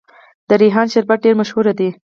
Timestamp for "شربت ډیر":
0.93-1.35